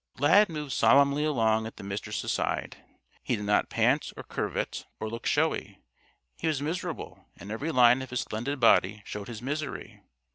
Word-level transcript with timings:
Lad 0.17 0.49
moved 0.49 0.71
solemnly 0.71 1.23
along 1.23 1.67
at 1.67 1.77
the 1.77 1.83
Mistress' 1.83 2.31
side. 2.31 2.77
He 3.21 3.35
did 3.35 3.45
not 3.45 3.69
pant 3.69 4.11
or 4.17 4.23
curvet 4.23 4.87
or 4.99 5.07
look 5.07 5.27
showy. 5.27 5.77
He 6.39 6.47
was 6.47 6.59
miserable 6.59 7.25
and 7.37 7.51
every 7.51 7.71
line 7.71 8.01
of 8.01 8.09
his 8.09 8.21
splendid 8.21 8.59
body 8.59 9.03
showed 9.05 9.27
his 9.27 9.43
misery. 9.43 10.01